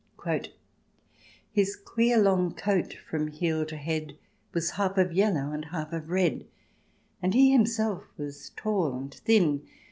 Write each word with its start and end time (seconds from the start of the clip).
"His 1.51 1.75
queer 1.75 2.17
long 2.19 2.55
coat 2.55 2.95
from 3.07 3.27
heel 3.27 3.67
to 3.67 3.77
head 3.77 4.17
Was 4.51 4.71
half 4.71 4.97
of 4.97 5.13
yellow, 5.13 5.61
half 5.69 5.93
of 5.93 6.09
red. 6.09 6.47
And 7.21 7.35
he 7.35 7.51
himself 7.51 8.05
was 8.17 8.49
tall 8.55 8.95
and 8.97 9.13
thin. 9.13 9.61